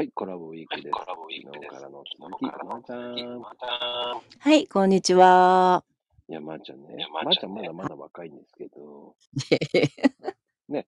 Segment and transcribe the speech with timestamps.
[0.00, 0.88] はい、コラボウィークです。
[0.96, 3.42] 昨日からの続き、まーちゃん。
[4.38, 5.84] はい、こんにちは。
[6.26, 7.06] いや、まーちゃんね。
[7.12, 9.14] まーちゃんまだまだ若いんですけど、
[10.72, 10.86] ね、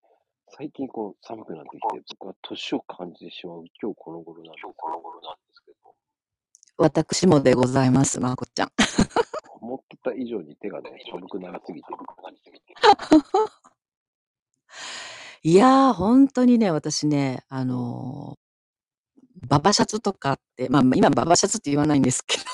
[0.56, 1.88] 最近こう寒くなってきて、
[2.20, 4.60] 僕は年を感じてしまう今日この頃なんで
[5.52, 5.94] すけど、
[6.78, 8.72] 私もでございます、まこちゃん。
[9.60, 11.98] 思ってた以上に手がね、寒くなりすぎてる。
[15.44, 18.38] いやー、ほんとにね、私ね、あの、
[19.48, 22.44] ババシャツとかって、ま、今ババシャツって言わないんですけど、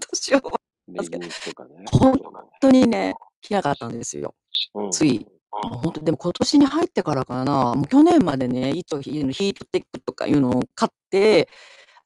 [0.00, 0.40] 年を
[0.88, 1.84] レギンスとかね。
[1.92, 2.18] ほん
[2.60, 4.34] とにね、着なかったんですよ。
[4.74, 4.90] うん。
[4.90, 5.26] つい。
[5.52, 11.48] もうほんと、でも今年に入ってからかな、もう去年までね、糸ヒヒートテックとかいうのを買って、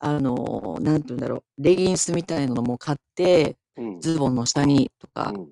[0.01, 4.01] あの、なんて言うんだろう、レギンスみたいなのも買って、うん。
[4.01, 5.48] ズボンの下にとか、うん。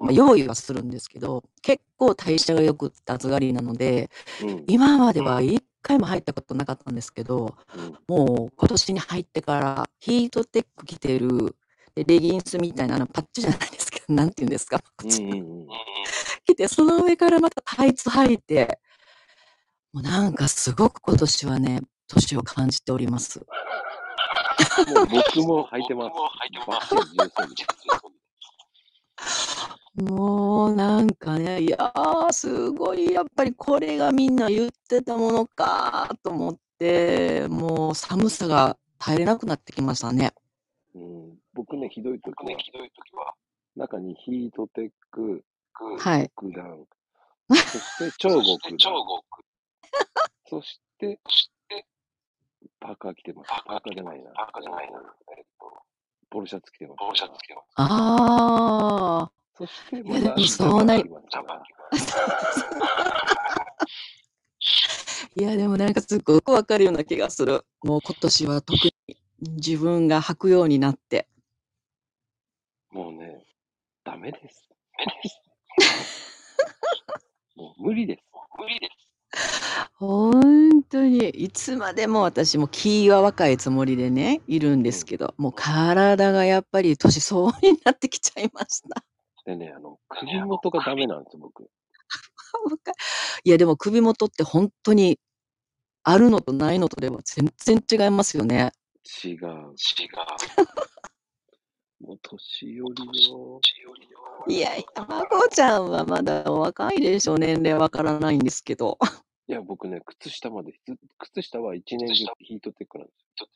[0.00, 4.10] ま、用意はするんですけど、結構代謝が良くって暑がりなので、
[4.42, 4.64] うん。
[4.68, 7.98] 今までは1回も入ったことなかったんですけど、うん。
[8.08, 11.54] もう今年に入ってからヒートテック着てる、
[11.94, 15.28] で、レギンスみたいなあのパッチじゃないですけど、なんて言うんですか、まこちゃん。
[15.28, 15.66] うんうんうん。
[16.44, 18.80] 着て、その上からまたタイツ履いて、
[19.92, 23.38] もうなんかすごく今年はね、年を感じております。
[24.94, 26.12] もう僕も履いてます。
[29.96, 31.92] もうなんかね、いや、
[32.30, 40.34] すごいやっぱりこれがみんな言ってたものかと思って、もう寒さが耐えれなくなってきましたね。
[40.94, 41.38] うん。
[41.54, 42.30] 僕ね、ひどい時
[43.14, 43.34] は、
[43.74, 45.42] 中にヒートテック、
[45.98, 46.30] はい。
[46.38, 46.84] 極暖、
[47.48, 48.92] そして超極暖、
[50.48, 51.18] そして、
[52.80, 53.48] パーカー着てます。
[53.48, 54.30] パーカーじゃないな。
[56.28, 56.98] ポロシャツ着てます。
[57.76, 59.35] ああ。
[59.58, 61.04] そして、いやでもそうなり
[65.38, 67.64] いや、でもなんかすっごくわかるような気がする。
[67.82, 68.94] もう今年は特に
[69.40, 71.28] 自分が履くようになって。
[72.90, 73.44] もうね、
[74.04, 74.68] ダメです。
[77.56, 78.22] もう無理です。
[79.94, 89.04] ほんとに、いつまでも私も気は若いつもりでね、いるんですけど、もう体がやっぱり年相応になってきちゃいました。
[89.46, 91.62] でね、あの、首元がダメなんですよ、僕。
[93.44, 95.20] いや、でも首元ってほんとに、
[96.02, 98.72] あるのとないのとでは全然違いますよね。
[99.24, 99.46] 違う。
[102.00, 103.60] もう年寄りよ。
[104.48, 108.98] いやいや、まこちゃんはまだお若いでしょ、年齢わからないんですけど。
[109.48, 113.48] いや、僕ね、靴下まで、ず靴下は一年中ヒートテックなんですよ。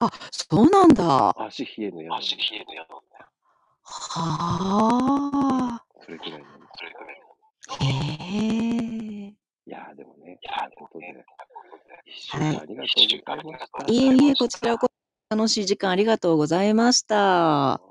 [0.00, 1.34] あ、そうなんだ。
[1.42, 2.26] 足冷えの嫌なんで。
[3.90, 5.84] はあ。
[6.04, 7.84] それくらいなんです。
[7.84, 9.28] へえ。
[9.28, 9.34] い
[9.66, 11.24] やー、でもね、ということで、
[12.06, 13.92] 一週間ありがとうございました。
[13.92, 14.86] いえいえ、こちらこ
[15.30, 17.87] そ楽しい時間ありがとうございました。